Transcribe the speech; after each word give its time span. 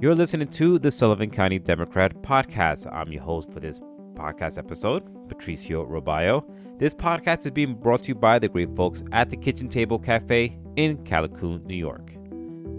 You're 0.00 0.16
listening 0.16 0.48
to 0.48 0.78
the 0.80 0.90
Sullivan 0.90 1.30
County 1.30 1.60
Democrat 1.60 2.20
podcast. 2.20 2.92
I'm 2.92 3.12
your 3.12 3.22
host 3.22 3.50
for 3.52 3.60
this 3.60 3.80
podcast 4.14 4.58
episode, 4.58 5.04
Patricio 5.28 5.86
Robayo. 5.86 6.44
This 6.78 6.92
podcast 6.92 7.46
is 7.46 7.52
being 7.52 7.74
brought 7.74 8.02
to 8.02 8.08
you 8.08 8.14
by 8.16 8.40
the 8.40 8.48
great 8.48 8.74
folks 8.74 9.04
at 9.12 9.30
the 9.30 9.36
Kitchen 9.36 9.68
Table 9.68 10.00
Cafe 10.00 10.58
in 10.74 10.98
Callicoon, 11.04 11.64
New 11.64 11.76
York. 11.76 12.12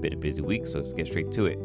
Been 0.00 0.14
a 0.14 0.16
busy 0.16 0.42
week, 0.42 0.66
so 0.66 0.78
let's 0.78 0.92
get 0.92 1.06
straight 1.06 1.30
to 1.32 1.46
it. 1.46 1.58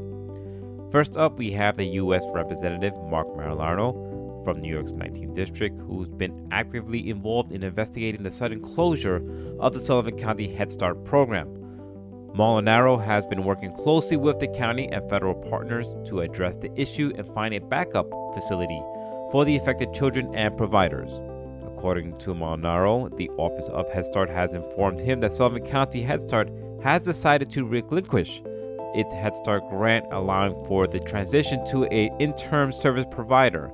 First 0.91 1.18
up, 1.18 1.40
we 1.40 1.52
have 1.54 1.76
the 1.76 1.86
U.S. 1.86 2.23
Representative 2.34 2.94
Marc 3.10 3.28
Molinaro 3.30 4.44
from 4.46 4.62
New 4.62 4.71
York's 4.71 4.94
19th 4.94 5.34
District, 5.34 5.82
who's 5.82 6.12
been 6.12 6.48
actively 6.52 7.10
involved 7.10 7.52
in 7.52 7.64
investigating 7.64 8.21
the 8.21 8.32
sudden 8.32 8.62
closure 8.62 9.23
of 9.60 9.73
the 9.73 9.80
Sullivan 9.80 10.18
County 10.18 10.54
Head 10.54 10.71
Start 10.71 11.04
program. 11.04 11.61
Molinaro 12.34 13.04
has 13.04 13.25
been 13.25 13.43
working 13.43 13.71
closely 13.71 14.16
with 14.16 14.39
the 14.39 14.48
county 14.48 14.88
and 14.89 15.09
federal 15.09 15.36
partners 15.36 15.98
to 16.05 16.22
address 16.22 16.55
the 16.55 16.72
issue 16.80 17.12
and 17.17 17.27
find 17.34 17.53
a 17.53 17.59
backup 17.59 18.09
facility 18.34 18.81
for 19.31 19.44
the 19.44 19.58
affected 19.58 19.94
children 19.94 20.34
and 20.34 20.55
providers. 20.55 21.20
According 21.66 22.17
to 22.20 22.34
Molinaro, 22.34 23.13
the 23.17 23.30
Office 23.31 23.67
of 23.67 23.89
Head 23.89 24.05
Start 24.05 24.30
has 24.30 24.53
informed 24.53 25.02
him 25.02 25.20
that 25.20 25.34
Sullivan 25.34 25.66
County 25.66 26.02
Head 26.02 26.22
Start 26.22 26.49
has 26.81 27.03
decided 27.03 27.49
to 27.52 27.66
relinquish 27.66 28.41
its 28.95 29.11
Head 29.13 29.36
Start 29.36 29.67
grant, 29.70 30.05
allowing 30.11 30.63
for 30.66 30.88
the 30.88 31.00
transition 31.00 31.66
to 31.66 31.84
a 31.91 32.09
interim 32.17 32.72
service 32.72 33.05
provider. 33.11 33.67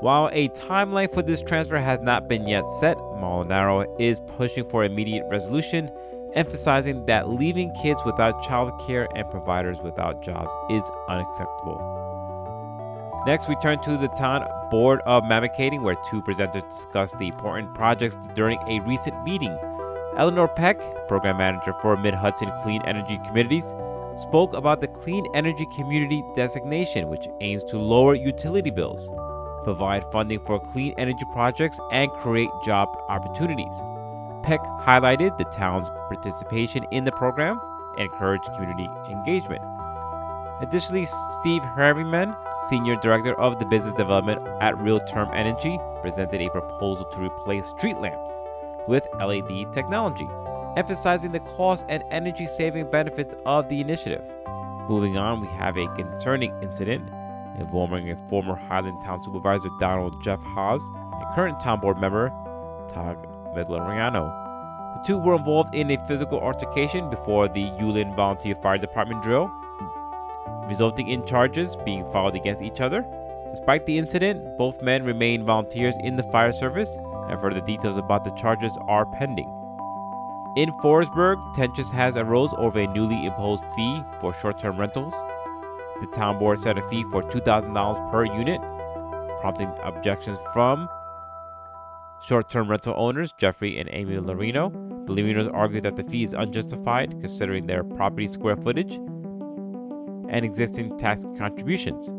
While 0.00 0.30
a 0.32 0.48
timeline 0.50 1.12
for 1.12 1.22
this 1.22 1.42
transfer 1.42 1.78
has 1.78 1.98
not 2.00 2.28
been 2.28 2.46
yet 2.46 2.68
set, 2.68 2.96
Molinaro 2.96 3.92
is 3.98 4.20
pushing 4.20 4.62
for 4.62 4.84
immediate 4.84 5.26
resolution, 5.28 5.90
emphasizing 6.34 7.06
that 7.06 7.28
leaving 7.28 7.72
kids 7.82 8.02
without 8.04 8.42
childcare 8.42 9.06
and 9.14 9.30
providers 9.30 9.78
without 9.80 10.22
jobs 10.22 10.52
is 10.70 10.90
unacceptable. 11.08 11.94
Next, 13.26 13.48
we 13.48 13.56
turn 13.56 13.80
to 13.80 13.96
the 13.96 14.08
town 14.08 14.46
board 14.70 15.00
of 15.06 15.24
Mamakating, 15.24 15.82
where 15.82 15.96
two 16.08 16.22
presenters 16.22 16.68
discussed 16.68 17.18
the 17.18 17.28
important 17.28 17.74
projects 17.74 18.16
during 18.34 18.58
a 18.68 18.80
recent 18.80 19.22
meeting. 19.24 19.56
Eleanor 20.16 20.48
Peck, 20.48 20.78
program 21.08 21.38
manager 21.38 21.72
for 21.82 21.96
Mid 21.96 22.14
Hudson 22.14 22.50
Clean 22.62 22.82
Energy 22.86 23.18
Communities, 23.26 23.74
spoke 24.16 24.52
about 24.52 24.80
the 24.80 24.88
Clean 24.88 25.24
Energy 25.34 25.66
Community 25.76 26.24
designation, 26.34 27.08
which 27.08 27.28
aims 27.40 27.64
to 27.64 27.78
lower 27.78 28.14
utility 28.14 28.70
bills, 28.70 29.10
provide 29.62 30.10
funding 30.10 30.40
for 30.40 30.58
clean 30.58 30.94
energy 30.98 31.24
projects, 31.32 31.78
and 31.92 32.10
create 32.12 32.50
job 32.64 32.88
opportunities. 33.08 33.74
Peck 34.42 34.60
highlighted 34.80 35.36
the 35.38 35.44
town's 35.44 35.90
participation 36.08 36.84
in 36.90 37.04
the 37.04 37.12
program 37.12 37.60
and 37.96 38.10
encouraged 38.10 38.44
community 38.54 38.88
engagement. 39.10 39.62
Additionally, 40.60 41.06
Steve 41.40 41.62
Harriman, 41.62 42.34
Senior 42.68 42.96
Director 42.96 43.38
of 43.38 43.58
the 43.58 43.66
Business 43.66 43.94
Development 43.94 44.44
at 44.60 44.74
RealTerm 44.74 45.32
Energy, 45.34 45.78
presented 46.02 46.40
a 46.40 46.50
proposal 46.50 47.04
to 47.04 47.20
replace 47.20 47.66
street 47.66 47.98
lamps 47.98 48.30
with 48.88 49.06
LED 49.20 49.72
technology, 49.72 50.28
emphasizing 50.76 51.30
the 51.30 51.40
cost 51.40 51.84
and 51.88 52.02
energy 52.10 52.46
saving 52.46 52.90
benefits 52.90 53.34
of 53.46 53.68
the 53.68 53.80
initiative. 53.80 54.24
Moving 54.88 55.18
on, 55.18 55.40
we 55.40 55.46
have 55.48 55.76
a 55.76 55.86
concerning 55.94 56.52
incident 56.62 57.08
involving 57.58 58.10
a 58.10 58.16
former 58.28 58.56
Highland 58.56 59.00
Town 59.02 59.22
Supervisor 59.22 59.68
Donald 59.78 60.22
Jeff 60.22 60.40
Haas 60.42 60.82
and 60.94 61.34
current 61.34 61.60
town 61.60 61.80
board 61.80 61.98
member 61.98 62.32
Tag 62.88 63.18
Migliorino. 63.54 64.32
The 64.94 65.02
two 65.06 65.18
were 65.18 65.36
involved 65.36 65.74
in 65.74 65.90
a 65.90 66.04
physical 66.06 66.40
altercation 66.40 67.10
before 67.10 67.48
the 67.48 67.64
Yulan 67.78 68.14
Volunteer 68.14 68.54
Fire 68.54 68.78
Department 68.78 69.22
drill 69.22 69.50
resulting 70.68 71.08
in 71.08 71.24
charges 71.24 71.74
being 71.76 72.04
filed 72.12 72.36
against 72.36 72.62
each 72.62 72.80
other. 72.80 73.04
Despite 73.50 73.86
the 73.86 73.98
incident, 73.98 74.58
both 74.58 74.82
men 74.82 75.04
remain 75.04 75.44
volunteers 75.44 75.96
in 75.98 76.16
the 76.16 76.22
fire 76.24 76.52
service, 76.52 76.98
and 77.28 77.40
further 77.40 77.60
details 77.60 77.96
about 77.96 78.24
the 78.24 78.30
charges 78.32 78.78
are 78.86 79.06
pending. 79.06 79.50
In 80.56 80.72
Forestburgh, 80.82 81.38
tensions 81.54 81.90
has 81.92 82.16
arose 82.16 82.52
over 82.58 82.80
a 82.80 82.86
newly 82.86 83.26
imposed 83.26 83.64
fee 83.74 84.02
for 84.20 84.34
short-term 84.34 84.78
rentals. 84.78 85.14
The 86.00 86.06
town 86.06 86.38
board 86.38 86.58
set 86.58 86.78
a 86.78 86.82
fee 86.88 87.04
for 87.04 87.22
$2,000 87.22 88.10
per 88.10 88.24
unit, 88.24 88.60
prompting 89.40 89.72
objections 89.82 90.38
from 90.52 90.88
short-term 92.26 92.68
rental 92.68 92.94
owners 92.96 93.32
Jeffrey 93.38 93.78
and 93.78 93.88
Amy 93.92 94.16
Lorino. 94.16 94.72
The 95.06 95.14
Lorinos 95.14 95.50
argue 95.52 95.80
that 95.80 95.96
the 95.96 96.04
fee 96.04 96.22
is 96.22 96.34
unjustified 96.34 97.12
considering 97.20 97.66
their 97.66 97.84
property 97.84 98.26
square 98.26 98.56
footage 98.56 98.94
and 100.28 100.44
existing 100.44 100.98
tax 100.98 101.24
contributions. 101.38 102.12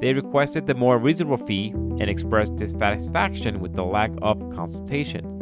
They 0.00 0.12
requested 0.14 0.66
the 0.66 0.74
more 0.74 0.98
reasonable 0.98 1.36
fee 1.38 1.70
and 1.70 2.08
expressed 2.08 2.56
dissatisfaction 2.56 3.60
with 3.60 3.74
the 3.74 3.84
lack 3.84 4.12
of 4.22 4.38
consultation. 4.54 5.34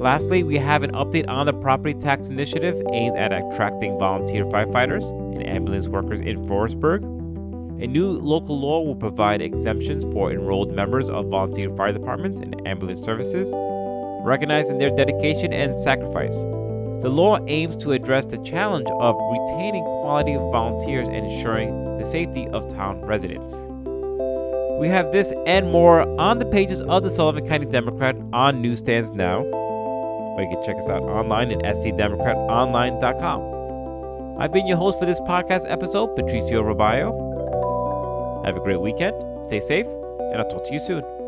Lastly, 0.00 0.42
we 0.44 0.56
have 0.56 0.82
an 0.82 0.92
update 0.92 1.28
on 1.28 1.44
the 1.44 1.52
property 1.52 1.92
tax 1.92 2.30
initiative 2.30 2.80
aimed 2.92 3.18
at 3.18 3.32
attracting 3.32 3.98
volunteer 3.98 4.44
firefighters 4.44 5.10
and 5.34 5.46
ambulance 5.46 5.88
workers 5.88 6.20
in 6.20 6.46
Forestburgh. 6.46 7.19
A 7.80 7.86
new 7.86 8.18
local 8.18 8.60
law 8.60 8.82
will 8.82 8.94
provide 8.94 9.40
exemptions 9.40 10.04
for 10.12 10.30
enrolled 10.30 10.70
members 10.70 11.08
of 11.08 11.28
volunteer 11.28 11.70
fire 11.70 11.94
departments 11.94 12.38
and 12.38 12.54
ambulance 12.68 13.00
services, 13.00 13.50
recognizing 14.22 14.76
their 14.76 14.90
dedication 14.90 15.54
and 15.54 15.78
sacrifice. 15.78 16.44
The 17.00 17.08
law 17.08 17.38
aims 17.46 17.78
to 17.78 17.92
address 17.92 18.26
the 18.26 18.36
challenge 18.44 18.90
of 18.90 19.16
retaining 19.32 19.82
quality 19.84 20.36
volunteers 20.36 21.08
and 21.08 21.24
ensuring 21.24 21.96
the 21.96 22.04
safety 22.04 22.46
of 22.48 22.68
town 22.68 23.00
residents. 23.00 23.54
We 24.78 24.88
have 24.88 25.10
this 25.10 25.32
and 25.46 25.72
more 25.72 26.02
on 26.20 26.38
the 26.38 26.44
pages 26.44 26.82
of 26.82 27.02
the 27.02 27.08
Sullivan 27.08 27.48
County 27.48 27.64
Democrat 27.64 28.14
on 28.34 28.60
newsstands 28.60 29.12
now, 29.12 29.40
or 29.40 30.42
you 30.42 30.50
can 30.50 30.62
check 30.62 30.76
us 30.76 30.90
out 30.90 31.04
online 31.04 31.52
at 31.52 31.76
scdemocratonline.com. 31.76 34.38
I've 34.38 34.52
been 34.52 34.66
your 34.66 34.76
host 34.76 34.98
for 34.98 35.06
this 35.06 35.20
podcast 35.20 35.64
episode, 35.66 36.14
Patricio 36.14 36.62
Robayo. 36.62 37.19
Have 38.44 38.56
a 38.56 38.60
great 38.60 38.80
weekend, 38.80 39.14
stay 39.44 39.60
safe, 39.60 39.86
and 39.86 40.36
I'll 40.36 40.48
talk 40.48 40.64
to 40.64 40.72
you 40.72 40.78
soon. 40.78 41.19